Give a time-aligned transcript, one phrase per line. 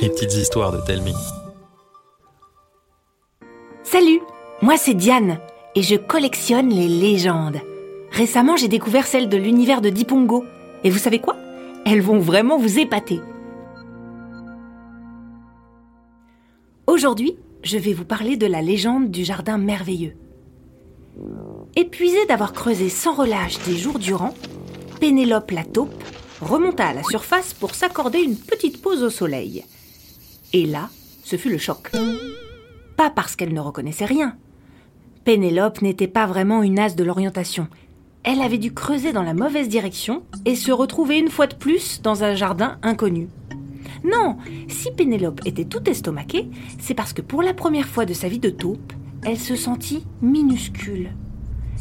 [0.00, 1.14] les petites histoires de Telmi.
[3.82, 4.20] Salut,
[4.62, 5.38] moi c'est Diane
[5.74, 7.60] et je collectionne les légendes.
[8.10, 10.44] Récemment, j'ai découvert celle de l'univers de Dipongo.
[10.82, 11.36] Et vous savez quoi?
[11.84, 13.20] Elles vont vraiment vous épater.
[16.86, 20.14] Aujourd'hui, je vais vous parler de la légende du jardin merveilleux.
[21.76, 24.34] Épuisée d'avoir creusé sans relâche des jours durant,
[25.00, 26.02] Pénélope la taupe
[26.40, 29.64] remonta à la surface pour s'accorder une petite pause au soleil.
[30.52, 30.88] Et là,
[31.24, 31.90] ce fut le choc.
[32.96, 34.36] Pas parce qu'elle ne reconnaissait rien.
[35.24, 37.68] Pénélope n'était pas vraiment une as de l'orientation.
[38.24, 42.00] Elle avait dû creuser dans la mauvaise direction et se retrouver une fois de plus
[42.02, 43.28] dans un jardin inconnu.
[44.04, 44.36] Non,
[44.68, 48.38] si Pénélope était tout estomaquée, c'est parce que pour la première fois de sa vie
[48.38, 48.92] de taupe,
[49.24, 51.10] elle se sentit minuscule.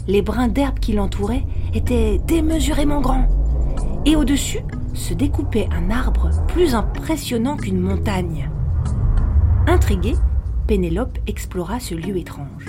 [0.08, 3.28] Les brins d'herbe qui l'entouraient étaient démesurément grands.
[4.06, 4.62] Et au-dessus
[4.94, 8.50] se découpait un arbre plus impressionnant qu'une montagne.
[9.70, 10.16] Intriguée,
[10.66, 12.68] Pénélope explora ce lieu étrange.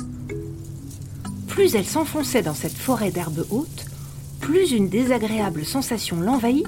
[1.47, 3.87] Plus elle s'enfonçait dans cette forêt d'herbes hautes,
[4.41, 6.67] plus une désagréable sensation l'envahit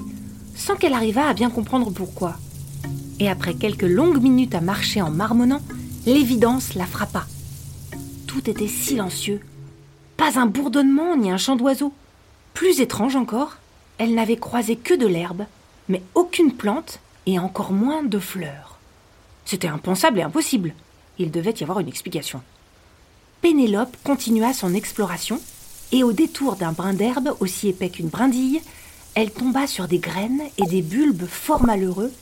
[0.55, 2.37] sans qu'elle arrivât à bien comprendre pourquoi.
[3.19, 5.61] Et après quelques longues minutes à marcher en marmonnant,
[6.05, 7.25] l'évidence la frappa.
[8.25, 9.41] Tout était silencieux.
[10.15, 11.93] Pas un bourdonnement ni un chant d'oiseau.
[12.53, 13.57] Plus étrange encore,
[13.97, 15.43] elle n'avait croisé que de l'herbe,
[15.89, 18.80] mais aucune plante et encore moins de fleurs.
[19.51, 20.73] C'était impensable et impossible.
[21.19, 22.41] Il devait y avoir une explication.
[23.41, 25.41] Pénélope continua son exploration,
[25.91, 28.61] et au détour d'un brin d'herbe aussi épais qu'une brindille,
[29.13, 32.13] elle tomba sur des graines et des bulbes fort malheureux,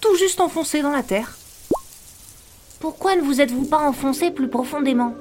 [0.00, 1.36] tout juste enfoncés dans la terre.
[2.80, 5.12] Pourquoi ne vous êtes-vous pas enfoncé plus profondément?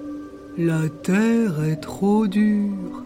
[0.58, 3.04] La terre est trop dure,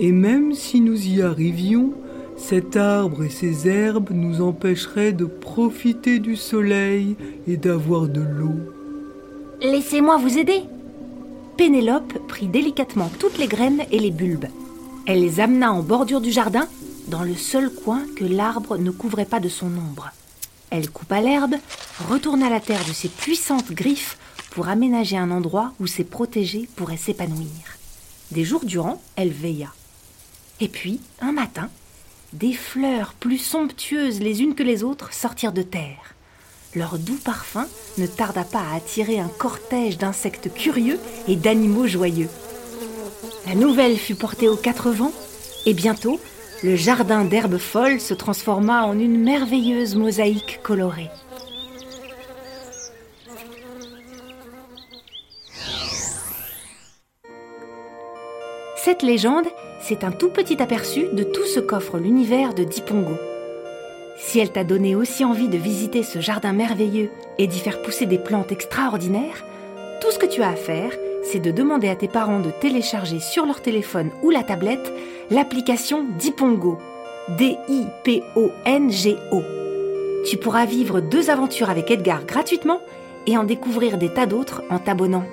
[0.00, 1.92] et même si nous y arrivions,
[2.38, 8.56] cet arbre et ces herbes nous empêcheraient de profiter du soleil et d'avoir de l'eau.
[9.60, 10.62] Laissez-moi vous aider.
[11.56, 14.46] Pénélope prit délicatement toutes les graines et les bulbes.
[15.06, 16.68] Elle les amena en bordure du jardin,
[17.08, 20.10] dans le seul coin que l'arbre ne couvrait pas de son ombre.
[20.70, 21.56] Elle coupa l'herbe,
[22.08, 24.18] retourna la terre de ses puissantes griffes
[24.50, 27.78] pour aménager un endroit où ses protégés pourraient s'épanouir.
[28.30, 29.72] Des jours durant, elle veilla.
[30.60, 31.70] Et puis, un matin,
[32.32, 36.14] des fleurs plus somptueuses les unes que les autres sortirent de terre.
[36.74, 37.66] Leur doux parfum
[37.96, 42.28] ne tarda pas à attirer un cortège d'insectes curieux et d'animaux joyeux.
[43.46, 45.12] La nouvelle fut portée aux quatre vents,
[45.64, 46.20] et bientôt,
[46.62, 51.10] le jardin d'herbes folles se transforma en une merveilleuse mosaïque colorée.
[58.84, 59.46] Cette légende,
[59.80, 63.16] c'est un tout petit aperçu de tout ce qu'offre l'univers de Dipongo.
[64.16, 68.06] Si elle t'a donné aussi envie de visiter ce jardin merveilleux et d'y faire pousser
[68.06, 69.44] des plantes extraordinaires,
[70.00, 70.92] tout ce que tu as à faire,
[71.24, 74.92] c'est de demander à tes parents de télécharger sur leur téléphone ou la tablette
[75.28, 76.78] l'application Dipongo.
[77.36, 77.82] D-I-P-O-N-G-O.
[80.24, 82.80] Tu pourras vivre deux aventures avec Edgar gratuitement
[83.26, 85.24] et en découvrir des tas d'autres en t'abonnant